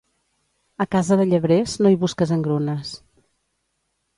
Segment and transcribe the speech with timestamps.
[0.85, 2.95] A casa de llebrers, no hi busques engrunes.